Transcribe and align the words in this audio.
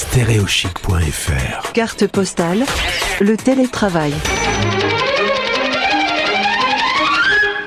stéréochic.fr. 0.00 1.72
Carte 1.74 2.06
postale, 2.06 2.64
le 3.20 3.36
télétravail. 3.36 4.14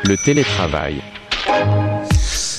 Le 0.03 0.17
télétravail. 0.25 0.99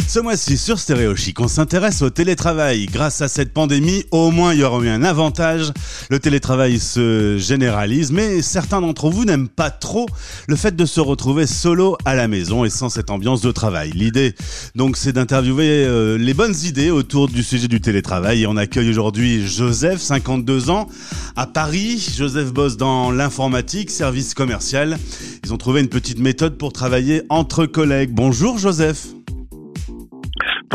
Ce 0.07 0.21
mois-ci 0.21 0.59
sur 0.59 0.79
Stéréo 0.79 1.17
Chic, 1.17 1.41
on 1.41 1.49
s'intéresse 1.49 2.03
au 2.03 2.11
télétravail. 2.11 2.87
Grâce 2.87 3.21
à 3.21 3.27
cette 3.27 3.53
pandémie, 3.53 4.05
au 4.13 4.31
moins 4.31 4.53
il 4.55 4.61
y 4.61 4.63
aura 4.63 4.85
eu 4.85 4.89
un 4.89 5.03
avantage. 5.03 5.73
Le 6.09 6.21
télétravail 6.21 6.79
se 6.79 7.37
généralise, 7.39 8.13
mais 8.13 8.43
certains 8.43 8.81
d'entre 8.81 9.11
vous 9.11 9.25
n'aiment 9.25 9.49
pas 9.49 9.71
trop 9.71 10.07
le 10.47 10.55
fait 10.55 10.77
de 10.77 10.85
se 10.85 11.01
retrouver 11.01 11.47
solo 11.47 11.97
à 12.05 12.15
la 12.15 12.29
maison 12.29 12.65
et 12.65 12.71
sans 12.71 12.91
cette 12.91 13.11
ambiance 13.11 13.41
de 13.41 13.51
travail. 13.51 13.91
L'idée, 13.93 14.35
donc, 14.77 14.97
c'est 14.97 15.13
d'interviewer 15.13 15.85
euh, 15.85 16.17
les 16.17 16.35
bonnes 16.35 16.55
idées 16.65 16.91
autour 16.91 17.29
du 17.29 17.43
sujet 17.43 17.67
du 17.67 17.81
télétravail. 17.81 18.43
Et 18.43 18.47
on 18.47 18.57
accueille 18.57 18.91
aujourd'hui 18.91 19.45
Joseph, 19.45 20.01
52 20.01 20.71
ans, 20.71 20.89
à 21.35 21.47
Paris. 21.47 22.07
Joseph 22.17 22.53
bosse 22.53 22.77
dans 22.77 23.11
l'informatique, 23.11 23.91
service 23.91 24.35
commercial. 24.35 24.99
Ils 25.45 25.53
ont 25.53 25.59
trouvé 25.59 25.81
une 25.81 25.89
petite 25.89 26.21
méthode 26.21 26.57
pour 26.57 26.73
travailler 26.73 27.23
entre 27.31 27.67
collègues. 27.67 28.11
Bonjour 28.13 28.59
Joseph. 28.59 29.07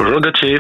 Bonjour 0.02 0.22
Gauthier. 0.22 0.58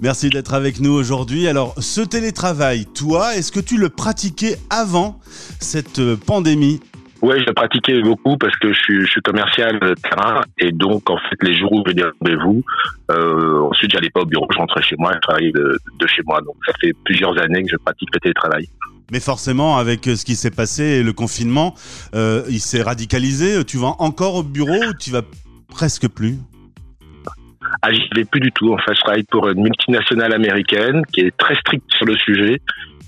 Merci 0.00 0.30
d'être 0.30 0.54
avec 0.54 0.80
nous 0.80 0.92
aujourd'hui. 0.92 1.46
Alors, 1.48 1.74
ce 1.76 2.00
télétravail, 2.00 2.86
toi, 2.86 3.36
est-ce 3.36 3.52
que 3.52 3.60
tu 3.60 3.76
le 3.76 3.90
pratiquais 3.90 4.56
avant 4.70 5.20
cette 5.60 5.98
euh, 5.98 6.16
pandémie? 6.16 6.80
Oui, 7.20 7.34
je 7.40 7.44
le 7.44 7.52
pratiquais 7.52 8.00
beaucoup 8.00 8.38
parce 8.38 8.56
que 8.56 8.72
je 8.72 8.78
suis, 8.78 9.00
je 9.02 9.06
suis 9.10 9.20
commercial 9.20 9.78
de 9.80 9.92
terrain 9.92 10.40
et 10.56 10.72
donc 10.72 11.10
en 11.10 11.18
fait 11.18 11.36
les 11.42 11.58
jours 11.58 11.70
où 11.72 11.82
je 11.86 11.92
des 11.92 12.04
rendez-vous, 12.04 12.62
euh, 13.10 13.68
ensuite 13.70 13.90
j'allais 13.92 14.08
pas 14.08 14.22
au 14.22 14.24
bureau, 14.24 14.46
je 14.50 14.56
rentrais 14.56 14.80
chez 14.80 14.96
moi, 14.98 15.12
je 15.12 15.20
travaillais 15.20 15.52
de, 15.52 15.78
de, 15.98 16.06
chez 16.06 16.22
moi. 16.24 16.40
Donc 16.40 16.54
ça 16.64 16.72
fait 16.80 16.94
plusieurs 17.04 17.36
années 17.38 17.62
que 17.62 17.68
je 17.72 17.76
pratique 17.76 18.08
le 18.14 18.20
télétravail. 18.20 18.66
Mais 19.12 19.20
forcément, 19.20 19.76
avec 19.76 20.08
euh, 20.08 20.16
ce 20.16 20.24
qui 20.24 20.36
s'est 20.36 20.50
passé 20.50 20.84
et 20.84 21.02
le 21.02 21.12
confinement, 21.12 21.74
euh, 22.14 22.44
il 22.48 22.60
s'est 22.60 22.80
radicalisé. 22.80 23.62
Tu 23.66 23.76
vas 23.76 23.94
encore 23.98 24.36
au 24.36 24.42
bureau 24.42 24.82
ou 24.88 24.94
tu 24.98 25.10
vas 25.10 25.20
presque 25.68 26.08
plus? 26.08 26.38
Ah, 27.82 27.92
j'y 27.92 28.08
vais 28.14 28.24
plus 28.24 28.40
du 28.40 28.52
tout. 28.52 28.72
En 28.72 28.78
fait, 28.78 28.94
je 28.94 29.22
pour 29.30 29.48
une 29.48 29.62
multinationale 29.62 30.34
américaine 30.34 31.02
qui 31.12 31.20
est 31.20 31.36
très 31.36 31.54
stricte 31.56 31.90
sur 31.94 32.06
le 32.06 32.16
sujet. 32.16 32.60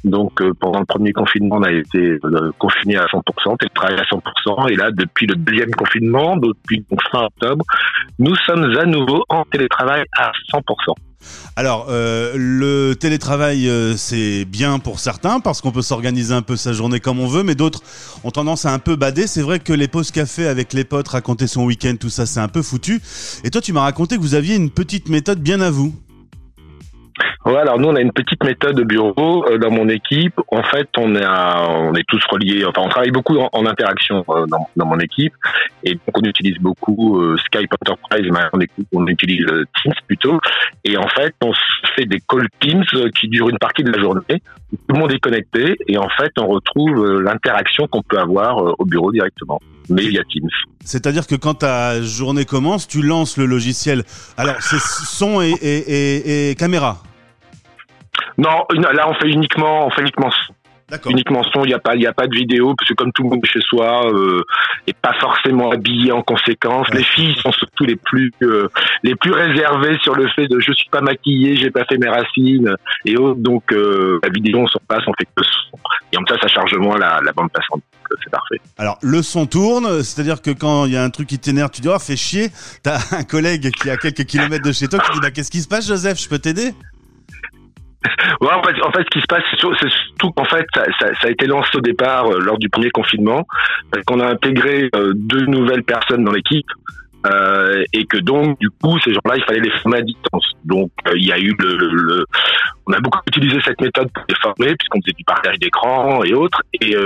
Donc, 0.05 0.41
euh, 0.41 0.53
pendant 0.59 0.81
le 0.81 0.85
premier 0.85 1.13
confinement, 1.13 1.57
on 1.57 1.63
a 1.63 1.71
été 1.71 2.19
euh, 2.25 2.51
confiné 2.59 2.97
à 2.97 3.05
100%, 3.05 3.57
télétravail 3.59 3.99
à 3.99 4.03
100%. 4.03 4.73
Et 4.73 4.77
là, 4.77 4.91
depuis 4.91 5.27
le 5.27 5.37
deuxième 5.37 5.71
confinement, 5.71 6.37
depuis 6.37 6.85
fin 7.13 7.27
octobre, 7.27 7.65
nous 8.19 8.35
sommes 8.47 8.65
à 8.77 8.85
nouveau 8.85 9.23
en 9.29 9.45
télétravail 9.45 10.05
à 10.17 10.33
100%. 10.53 10.95
Alors, 11.57 11.87
euh, 11.89 12.33
le 12.37 12.95
télétravail, 12.95 13.69
euh, 13.69 13.97
c'est 13.97 14.45
bien 14.45 14.79
pour 14.79 15.01
certains 15.01 15.41
parce 15.41 15.61
qu'on 15.61 15.73
peut 15.73 15.83
s'organiser 15.83 16.35
un 16.35 16.43
peu 16.43 16.57
sa 16.57 16.73
journée 16.73 17.01
comme 17.01 17.21
on 17.21 17.27
veut, 17.27 17.43
mais 17.43 17.55
d'autres 17.55 17.83
ont 18.25 18.31
tendance 18.31 18.65
à 18.65 18.73
un 18.73 18.79
peu 18.79 18.97
bader. 18.97 19.27
C'est 19.27 19.43
vrai 19.43 19.59
que 19.59 19.73
les 19.73 19.89
pauses 19.89 20.11
café 20.11 20.47
avec 20.47 20.73
les 20.73 20.85
potes, 20.85 21.09
raconter 21.09 21.47
son 21.47 21.65
week-end, 21.65 21.95
tout 21.99 22.11
ça, 22.11 22.27
c'est 22.27 22.41
un 22.41 22.49
peu 22.49 22.63
foutu. 22.63 23.01
Et 23.45 23.51
toi, 23.51 23.61
tu 23.61 23.73
m'as 23.73 23.83
raconté 23.83 24.17
que 24.17 24.23
vous 24.23 24.35
aviez 24.35 24.55
une 24.55 24.71
petite 24.71 25.09
méthode 25.09 25.41
bien 25.41 25.61
à 25.61 25.71
vous. 25.71 25.95
Ouais, 27.45 27.57
alors 27.57 27.81
nous 27.81 27.89
on 27.89 27.97
a 27.97 28.01
une 28.01 28.13
petite 28.13 28.45
méthode 28.45 28.77
de 28.77 28.85
bureau 28.85 29.45
euh, 29.49 29.59
dans 29.59 29.71
mon 29.71 29.89
équipe. 29.89 30.41
En 30.53 30.63
fait, 30.63 30.89
on 30.97 31.17
est 31.17 31.27
on 31.27 31.93
est 31.95 32.07
tous 32.07 32.23
reliés. 32.31 32.65
Enfin, 32.65 32.83
on 32.85 32.89
travaille 32.89 33.11
beaucoup 33.11 33.37
en, 33.37 33.67
interaction 33.67 34.25
euh, 34.29 34.47
dans, 34.47 34.69
dans, 34.77 34.87
mon 34.87 34.99
équipe, 35.01 35.35
et 35.83 35.95
donc 35.95 36.17
on 36.17 36.23
utilise 36.23 36.59
beaucoup 36.59 37.21
euh, 37.21 37.37
Skype 37.47 37.73
Enterprise. 37.81 38.31
Mais 38.33 38.65
on, 38.93 39.07
utilise 39.09 39.45
Teams 39.83 39.95
plutôt. 40.07 40.39
Et 40.85 40.97
en 40.97 41.09
fait, 41.09 41.35
on 41.43 41.53
fait 41.97 42.05
des 42.05 42.21
call 42.21 42.47
Teams 42.61 42.85
qui 43.19 43.27
durent 43.27 43.49
une 43.49 43.59
partie 43.59 43.83
de 43.83 43.91
la 43.91 44.01
journée. 44.01 44.23
Tout 44.29 44.95
le 44.95 44.99
monde 44.99 45.13
est 45.13 45.19
connecté, 45.19 45.77
et 45.89 45.99
en 45.99 46.09
fait, 46.09 46.33
on 46.39 46.47
retrouve 46.47 47.21
l'interaction 47.21 47.89
qu'on 47.89 48.03
peut 48.03 48.19
avoir 48.19 48.79
au 48.79 48.85
bureau 48.85 49.11
directement 49.11 49.61
mais 49.89 50.03
via 50.03 50.23
Teams. 50.31 50.49
C'est-à-dire 50.85 51.27
que 51.27 51.35
quand 51.35 51.55
ta 51.55 52.01
journée 52.01 52.45
commence, 52.45 52.87
tu 52.87 53.03
lances 53.03 53.37
le 53.37 53.47
logiciel. 53.47 54.05
Alors, 54.37 54.55
c'est 54.61 54.81
son 54.81 55.43
et, 55.43 55.51
et, 55.61 55.79
et, 55.79 56.51
et 56.51 56.55
caméra 56.55 57.03
non, 58.39 58.65
là 58.93 59.09
on 59.09 59.15
fait 59.15 59.29
uniquement, 59.29 59.87
on 59.87 59.91
fait 59.91 60.03
uniquement 60.03 60.31
son. 60.31 60.55
Uniquement 61.07 61.43
son, 61.43 61.65
il 61.65 61.69
n'y 61.69 61.75
a 61.75 61.79
pas, 61.79 61.97
il 61.97 62.07
a 62.07 62.13
pas 62.13 62.27
de 62.27 62.35
vidéo 62.35 62.75
parce 62.77 62.87
que 62.87 62.93
comme 62.93 63.13
tout 63.13 63.23
le 63.23 63.31
monde 63.31 63.41
chez 63.47 63.63
soi 63.63 64.13
euh, 64.13 64.43
est 64.87 64.97
pas 64.97 65.15
forcément 65.21 65.71
habillé 65.71 66.13
en 66.13 66.21
conséquence. 66.21 66.87
Les 66.93 67.03
filles 67.03 67.35
sont 67.41 67.53
surtout 67.53 67.85
les 67.85 67.97
plus, 67.97 68.31
euh, 68.43 68.69
les 69.03 69.15
plus 69.15 69.33
réservées 69.33 69.97
sur 70.03 70.15
le 70.15 70.29
fait 70.29 70.49
de 70.49 70.61
je 70.61 70.71
suis 70.73 70.91
pas 70.91 71.01
maquillée, 71.01 71.57
j'ai 71.57 71.71
pas 71.71 71.87
fait 71.87 71.97
mes 71.97 72.11
racines 72.11 72.77
et 73.07 73.17
autres. 73.17 73.41
Donc 73.41 73.73
euh, 73.73 74.21
la 74.23 74.29
vidéo 74.29 74.59
on 74.59 74.67
s'en 74.67 74.81
passe, 74.87 75.03
on 75.07 75.15
fait 75.15 75.25
que 75.35 75.43
son. 75.43 75.79
Et 76.13 76.19
en 76.19 76.27
ça, 76.29 76.37
ça 76.43 76.49
charge 76.49 76.75
moins 76.75 76.99
la, 76.99 77.21
la 77.25 77.33
bande 77.33 77.51
passante. 77.51 77.81
C'est 78.23 78.31
parfait. 78.31 78.61
Alors 78.77 78.99
le 79.01 79.23
son 79.23 79.47
tourne, 79.47 80.03
c'est-à-dire 80.03 80.43
que 80.43 80.51
quand 80.51 80.85
il 80.85 80.93
y 80.93 80.97
a 80.99 81.03
un 81.03 81.09
truc 81.09 81.27
qui 81.29 81.39
t'énerve, 81.39 81.71
tu 81.71 81.81
dis 81.81 81.89
oh 81.89 81.99
fais 81.99 82.17
chier. 82.17 82.51
T'as 82.83 82.99
un 83.13 83.25
collègue 83.25 83.71
qui 83.71 83.89
est 83.89 83.93
à 83.93 83.97
quelques 83.97 84.25
kilomètres 84.25 84.67
de 84.67 84.73
chez 84.73 84.89
toi 84.89 84.99
qui 84.99 85.13
dit 85.13 85.21
bah 85.21 85.31
qu'est-ce 85.31 85.51
qui 85.51 85.63
se 85.63 85.69
passe, 85.69 85.89
Joseph, 85.89 86.21
je 86.21 86.29
peux 86.29 86.39
t'aider? 86.39 86.75
En 88.41 88.63
fait, 88.93 89.03
ce 89.05 89.11
qui 89.11 89.21
se 89.21 89.27
passe, 89.27 89.43
c'est 89.51 89.61
surtout 89.61 90.31
qu'en 90.33 90.45
fait, 90.45 90.67
ça, 90.75 91.07
a 91.23 91.31
été 91.31 91.47
lancé 91.47 91.71
au 91.77 91.81
départ 91.81 92.27
euh, 92.27 92.39
lors 92.41 92.59
du 92.59 92.69
premier 92.69 92.91
confinement, 92.91 93.47
parce 93.91 94.05
qu'on 94.05 94.21
a 94.21 94.27
intégré 94.27 94.89
euh, 94.95 95.13
deux 95.15 95.47
nouvelles 95.47 95.85
personnes 95.85 96.25
dans 96.25 96.33
l'équipe. 96.33 96.67
Euh, 97.25 97.85
et 97.93 98.05
que 98.05 98.19
donc 98.19 98.59
du 98.59 98.69
coup 98.69 98.99
ces 98.99 99.13
gens-là 99.15 99.37
il 99.37 99.45
fallait 99.45 99.61
les 99.61 99.71
former 99.79 99.99
à 99.99 100.03
distance 100.03 100.45
donc 100.65 100.91
euh, 101.07 101.13
il 101.15 101.25
y 101.25 101.31
a 101.31 101.39
eu 101.39 101.55
le, 101.57 101.77
le, 101.77 102.27
on 102.89 102.93
a 102.93 102.99
beaucoup 102.99 103.21
utilisé 103.29 103.61
cette 103.65 103.81
méthode 103.81 104.11
pour 104.13 104.25
les 104.29 104.35
former 104.43 104.75
puisqu'on 104.75 105.01
faisait 105.03 105.15
du 105.17 105.23
partage 105.23 105.57
d'écran 105.61 106.25
et 106.25 106.35
autres 106.35 106.61
et, 106.81 106.97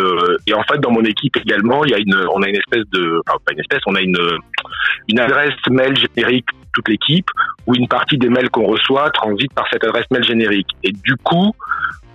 et 0.47 0.55
en 0.55 0.63
fait 0.63 0.79
dans 0.79 0.91
mon 0.91 1.03
équipe 1.03 1.37
également 1.37 1.85
il 1.85 1.91
y 1.91 1.95
a 1.95 1.99
une 1.99 2.17
on 2.35 2.41
a 2.41 2.49
une 2.49 2.57
espèce 2.57 2.85
de 2.93 3.21
enfin 3.29 3.37
pas 3.45 3.53
une 3.53 3.61
espèce 3.61 3.81
on 3.85 3.95
a 3.95 4.01
une 4.01 4.17
une 5.09 5.21
adresse 5.21 5.53
mail 5.69 5.95
générique 5.95 6.49
toute 6.77 6.89
l'équipe, 6.89 7.29
où 7.67 7.75
une 7.75 7.89
partie 7.89 8.19
des 8.19 8.29
mails 8.29 8.51
qu'on 8.51 8.67
reçoit 8.67 9.11
transite 9.11 9.53
par 9.55 9.67
cette 9.73 9.83
adresse 9.83 10.05
mail 10.11 10.25
générique. 10.25 10.69
Et 10.85 10.93
du 10.93 11.17
coup, 11.17 11.53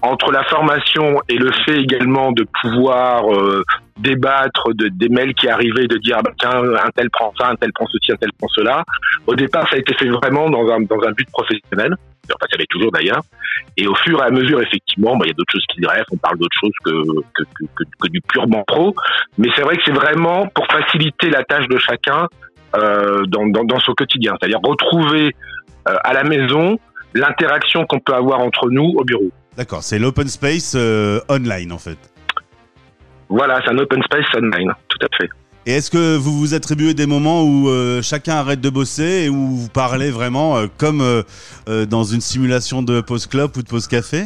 entre 0.02 0.32
la 0.32 0.44
formation 0.44 1.20
et 1.30 1.36
le 1.36 1.52
fait 1.66 1.80
également 1.80 2.32
de 2.32 2.46
pouvoir 2.62 3.32
euh, 3.32 3.64
débattre 3.98 4.74
de, 4.74 4.88
des 4.88 5.10
mails 5.10 5.34
qui 5.36 5.48
arrivaient, 5.48 5.88
de 5.88 5.98
dire 5.98 6.18
ah 6.20 6.24
ben, 6.24 6.34
tiens 6.40 6.52
un 6.52 6.90
tel 6.96 7.10
prend 7.10 7.34
ça, 7.38 7.50
un 7.50 7.56
tel 7.56 7.72
prend 7.74 7.86
ceci, 7.88 8.12
un 8.12 8.16
tel 8.16 8.32
prend 8.38 8.48
cela. 8.50 8.84
Au 9.28 9.36
départ, 9.36 9.68
ça 9.70 9.76
a 9.76 9.80
été 9.80 9.94
fait 9.94 10.10
vraiment 10.10 10.50
dans 10.50 10.68
un, 10.72 10.82
dans 10.82 11.02
un 11.08 11.12
but 11.12 11.30
professionnel. 11.32 11.96
Enfin, 12.26 12.46
ça 12.50 12.58
l'est 12.58 12.70
toujours 12.70 12.92
d'ailleurs. 12.92 13.22
Et 13.78 13.88
au 13.88 13.96
fur 13.96 14.22
et 14.22 14.26
à 14.26 14.30
mesure, 14.30 14.62
effectivement, 14.62 15.16
bah, 15.18 15.26
il 15.26 15.30
y 15.30 15.32
a 15.32 15.34
d'autres 15.34 15.52
choses 15.52 15.66
qui 15.74 15.86
restent. 15.86 16.10
On 16.14 16.18
parle 16.18 16.38
d'autres 16.38 16.58
choses 16.60 16.72
que, 16.84 17.44
que, 18.00 18.08
du 18.10 18.22
purement 18.22 18.64
pro. 18.66 18.96
Mais 19.38 19.50
c'est 19.56 19.64
vrai 19.64 19.76
que 19.78 19.84
c'est 19.86 19.94
vraiment 19.94 20.48
pour 20.48 20.66
faciliter 20.68 21.30
la 21.30 21.44
tâche 21.44 21.68
de 21.68 21.78
chacun 21.78 22.28
dans, 22.74 23.48
dans, 23.48 23.64
dans, 23.64 23.80
son 23.80 23.94
quotidien, 23.94 24.36
c'est-à-dire 24.40 24.60
retrouver 24.64 25.36
euh, 25.88 25.96
à 26.04 26.14
la 26.14 26.24
maison 26.24 26.78
l'interaction 27.14 27.86
qu'on 27.86 28.00
peut 28.00 28.14
avoir 28.14 28.40
entre 28.40 28.70
nous 28.70 28.94
au 28.96 29.04
bureau. 29.04 29.32
D'accord, 29.58 29.84
c'est 29.84 30.00
l'open 30.00 30.28
space 30.28 30.74
euh, 30.76 31.20
online 31.28 31.72
en 31.72 31.78
fait. 31.78 31.98
Voilà, 33.30 33.60
c'est 33.64 33.72
un 33.72 33.78
open 33.78 34.02
space 34.04 34.26
online, 34.36 34.72
tout 34.90 35.00
à 35.02 35.18
fait. 35.18 35.30
Et 35.66 35.74
est-ce 35.74 35.92
que 35.92 36.18
vous 36.18 36.38
vous 36.38 36.54
attribuez 36.54 36.94
des 36.94 37.06
moments 37.06 37.44
où 37.44 37.70
euh, 37.70 38.02
chacun 38.02 38.36
arrête 38.36 38.62
de 38.62 38.70
bosser 38.70 39.24
et 39.26 39.30
où 39.30 39.56
vous 39.56 39.70
parlez 39.70 40.10
vraiment 40.10 40.58
euh, 40.58 40.68
comme 40.78 41.04
dans 41.68 42.04
une 42.04 42.22
simulation 42.22 42.82
de 42.82 43.02
pause 43.02 43.28
club 43.28 43.52
ou 43.58 43.62
de 43.62 43.68
pause 43.68 43.88
café? 43.88 44.26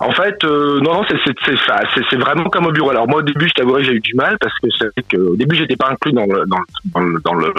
En 0.00 0.12
fait, 0.12 0.42
euh, 0.44 0.80
non, 0.80 0.94
non, 0.94 1.04
c'est 1.08 1.16
c'est 1.44 1.58
ça, 1.66 1.80
c'est 1.94 2.16
vraiment 2.16 2.44
comme 2.44 2.66
au 2.66 2.72
bureau. 2.72 2.90
Alors 2.90 3.08
moi, 3.08 3.20
au 3.20 3.22
début, 3.22 3.48
je 3.48 3.82
j'ai 3.82 3.92
eu 3.92 4.00
du 4.00 4.14
mal 4.14 4.36
parce 4.40 4.54
que 4.58 4.68
c'est 4.78 5.08
que 5.08 5.16
au 5.16 5.36
début, 5.36 5.56
j'étais 5.56 5.76
pas 5.76 5.90
inclus 5.90 6.12
dans 6.12 6.26
le, 6.26 6.44
dans, 6.46 7.00
le, 7.00 7.20
dans, 7.24 7.34
le, 7.34 7.52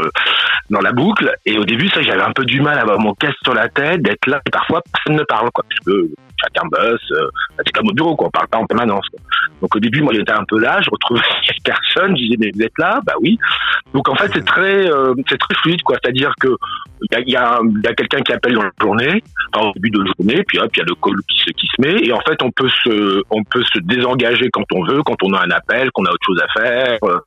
dans 0.70 0.82
la 0.82 0.92
boucle, 0.92 1.34
et 1.46 1.58
au 1.58 1.66
début, 1.66 1.88
ça, 1.90 2.02
j'avais 2.02 2.22
un 2.22 2.32
peu 2.32 2.46
du 2.46 2.62
mal 2.62 2.78
à 2.78 2.82
avoir 2.82 3.00
mon 3.00 3.14
casque 3.14 3.38
sur 3.44 3.54
la 3.54 3.70
tête, 3.70 4.02
d'être 4.02 4.26
là, 4.28 4.42
et 4.46 4.50
parfois 4.50 4.82
personne 4.92 5.20
ne 5.20 5.24
parle, 5.24 5.50
quoi, 5.52 5.64
parce 5.70 5.80
que 5.82 6.10
chacun 6.38 6.68
bosse, 6.68 7.12
euh, 7.12 7.30
c'est 7.58 7.72
comme 7.72 7.90
au 7.90 7.94
bureau, 7.94 8.16
quoi, 8.16 8.28
on 8.28 8.32
parle 8.32 8.48
pas 8.48 8.58
en 8.58 8.66
permanence. 8.66 9.08
Quoi. 9.10 9.20
Donc 9.62 9.76
au 9.76 9.80
début, 9.80 10.02
moi, 10.02 10.14
j'étais 10.14 10.34
un 10.34 10.44
peu 10.48 10.60
là, 10.60 10.80
je 10.82 10.90
retrouvais 10.90 11.22
personne, 11.64 12.16
je 12.18 12.24
disais 12.24 12.36
mais 12.40 12.52
vous 12.54 12.62
êtes 12.62 12.78
là, 12.78 13.00
bah 13.06 13.14
oui. 13.22 13.38
Donc 13.96 14.10
en 14.10 14.16
fait, 14.16 14.30
c'est 14.34 14.44
très, 14.44 14.92
euh, 14.92 15.14
c'est 15.30 15.38
très 15.38 15.56
fluide, 15.56 15.82
quoi. 15.84 15.96
C'est-à-dire 16.04 16.34
que 16.42 16.50
il 17.02 17.32
y 17.32 17.38
a, 17.38 17.60
y 17.62 17.88
a, 17.88 17.94
quelqu'un 17.94 18.20
qui 18.20 18.34
appelle 18.34 18.54
dans 18.56 18.64
la 18.64 18.72
journée, 18.82 19.24
au 19.56 19.72
début 19.76 19.90
de 19.90 20.00
la 20.00 20.12
journée, 20.18 20.44
puis 20.46 20.60
hop, 20.60 20.70
il 20.76 20.80
y 20.80 20.82
a 20.82 20.86
le 20.86 20.96
call 20.96 21.16
qui 21.30 21.38
se, 21.40 21.52
qui 21.52 21.68
se 21.68 21.82
met, 21.82 22.06
et 22.06 22.12
en 22.12 22.20
fait, 22.28 22.42
on 22.44 22.52
peut 22.52 22.68
se, 22.84 23.24
on 23.30 23.42
peut 23.46 23.64
se 23.64 23.80
désengager 23.80 24.50
quand 24.52 24.66
on 24.74 24.84
veut, 24.84 25.02
quand 25.04 25.16
on 25.24 25.34
a 25.34 25.46
un 25.46 25.52
appel, 25.52 25.92
qu'on 25.92 26.04
a 26.04 26.10
autre 26.10 26.26
chose 26.26 26.42
à 26.44 26.60
faire, 26.60 26.98
euh, 27.04 27.20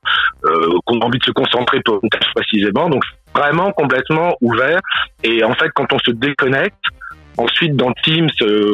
euh 0.44 0.79
qu'on 0.85 1.00
a 1.00 1.06
envie 1.06 1.19
de 1.19 1.25
se 1.25 1.31
concentrer 1.31 1.81
pour 1.82 2.00
une 2.03 2.11
tâche 2.11 2.31
précisément. 2.35 2.91
Donc 2.91 3.03
vraiment 3.35 3.73
complètement 3.73 4.37
ouvert. 4.43 4.81
Et 5.25 5.43
en 5.43 5.55
fait, 5.55 5.71
quand 5.75 5.91
on 5.91 5.99
se 5.99 6.11
déconnecte, 6.11 6.85
ensuite 7.38 7.76
dans 7.76 7.93
Teams, 8.05 8.29
euh, 8.43 8.73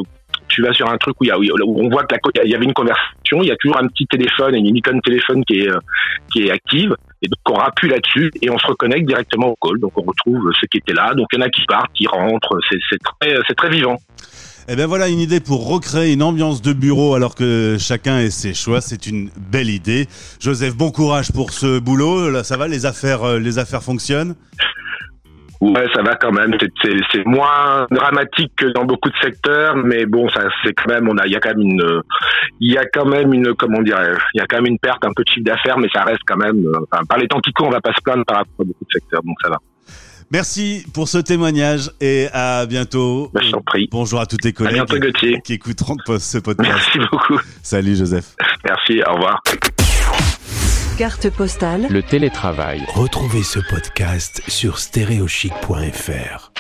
tu 0.55 0.63
vas 0.63 0.73
sur 0.73 0.89
un 0.89 0.97
truc 0.99 1.17
où, 1.21 1.25
y 1.25 1.31
a, 1.31 1.39
où 1.39 1.81
on 1.81 1.89
voit 1.89 2.05
qu'il 2.05 2.51
y 2.51 2.55
avait 2.55 2.65
une 2.65 2.73
conversation, 2.73 3.43
il 3.43 3.49
y 3.49 3.51
a 3.51 3.57
toujours 3.57 3.79
un 3.79 3.89
petit 3.89 4.07
téléphone, 4.07 4.55
une 4.55 4.77
icône 4.77 5.01
téléphone 5.01 5.45
qui 5.45 5.61
est, 5.61 5.69
euh, 5.69 5.79
qui 6.33 6.47
est 6.47 6.51
active. 6.51 6.95
Et 7.23 7.27
donc 7.27 7.39
on 7.51 7.55
rappuie 7.55 7.89
là-dessus 7.89 8.31
et 8.41 8.51
on 8.51 8.59
se 8.59 8.67
reconnecte 8.67 9.07
directement 9.07 9.49
au 9.49 9.57
call. 9.61 9.81
Donc 9.81 9.93
on 9.97 10.03
retrouve 10.03 10.53
ceux 10.61 10.69
qui 10.69 10.79
étaient 10.79 10.93
là. 10.93 11.13
Donc 11.15 11.27
il 11.33 11.41
y 11.41 11.43
en 11.43 11.47
a 11.47 11.49
qui 11.49 11.63
partent, 11.67 11.93
qui 11.93 12.07
rentrent. 12.07 12.59
C'est 12.71 12.99
très, 13.21 13.55
très 13.57 13.71
vivant. 13.71 13.97
Eh 14.69 14.77
bien 14.77 14.87
voilà 14.87 15.09
une 15.09 15.19
idée 15.19 15.41
pour 15.41 15.69
recréer 15.69 16.13
une 16.13 16.23
ambiance 16.23 16.63
de 16.63 16.73
bureau 16.73 17.15
alors 17.15 17.35
que 17.35 17.77
chacun 17.79 18.21
ait 18.21 18.31
ses 18.31 18.55
choix. 18.55 18.81
C'est 18.81 19.07
une 19.07 19.31
belle 19.51 19.71
idée. 19.71 20.07
Joseph, 20.41 20.77
bon 20.77 20.91
courage 20.91 21.33
pour 21.33 21.51
ce 21.51 21.79
boulot. 21.81 22.31
Là, 22.31 22.45
ça 22.45 22.57
va, 22.57 22.69
les 22.69 22.87
affaires, 22.87 23.25
euh, 23.25 23.39
les 23.39 23.59
affaires 23.59 23.83
fonctionnent? 23.83 24.37
Ouais, 25.61 25.87
ça 25.95 26.03
va 26.03 26.15
quand 26.17 26.33
même. 26.33 26.57
C'est- 26.83 27.25
moins 27.27 27.87
dramatique 27.91 28.53
que 28.57 28.67
dans 28.67 28.85
beaucoup 28.85 29.09
de 29.09 29.17
secteurs, 29.23 29.77
mais 29.77 30.05
bon, 30.07 30.29
ça 30.29 30.43
c'est 30.63 30.73
quand 30.75 30.93
même. 30.93 31.09
On 31.09 31.17
a, 31.17 31.27
il 31.27 31.33
y 31.33 31.37
a 31.37 31.41
quand 31.41 31.51
même 31.57 31.61
une, 31.63 32.01
il 32.61 32.73
y 32.73 32.77
a 32.79 32.85
quand 32.85 33.07
même 33.07 33.33
une, 33.33 33.55
comment 33.55 33.81
il 33.83 33.89
y 33.89 33.93
a 34.41 34.47
quand 34.47 34.57
même 34.57 34.67
une 34.67 34.79
perte 34.79 35.05
un 35.05 35.13
peu 35.17 35.23
de 35.25 35.29
chiffre 35.31 35.45
d'affaires, 35.47 35.79
mais 35.79 35.89
ça 35.95 36.03
reste 36.05 36.21
quand 36.27 36.37
même. 36.37 36.59
euh, 36.67 36.81
Enfin, 36.93 37.05
par 37.09 37.19
les 37.19 37.29
temps 37.29 37.41
qui 37.41 37.53
courent, 37.53 37.69
on 37.69 37.71
va 37.71 37.81
pas 37.81 37.93
se 37.95 38.03
plaindre 38.03 38.25
par 38.27 38.39
rapport 38.39 38.53
à 38.61 38.65
beaucoup 38.65 38.85
de 38.85 38.93
secteurs, 38.93 39.23
donc 39.23 39.37
ça 39.43 39.49
va. 39.51 39.59
Merci 40.31 40.85
pour 40.95 41.07
ce 41.09 41.19
témoignage 41.19 41.91
et 42.01 42.27
à 42.33 42.67
bientôt. 42.67 43.31
Bah, 43.33 43.41
je 43.45 43.51
t'en 43.51 43.61
prie. 43.61 43.89
Bonjour 43.93 44.21
à 44.21 44.27
tous 44.27 44.39
tes 44.39 44.53
collègues 44.53 44.75
bientôt, 44.75 44.99
Gauthier. 44.99 45.41
qui 45.45 45.53
écouteront 45.55 45.97
ce 46.19 46.39
podcast. 46.39 46.71
Merci 46.95 46.99
beaucoup. 47.11 47.39
Salut 47.63 47.95
Joseph. 47.95 48.35
Merci. 48.65 49.03
Au 49.07 49.15
revoir. 49.15 49.41
Carte 50.99 51.29
postale 51.29 51.89
Le 51.91 52.05
télétravail. 52.05 52.81
Retrouvez 52.95 53.43
ce 53.43 53.59
podcast 53.59 54.43
sur 54.47 54.79
stéréochic.fr. 54.79 56.53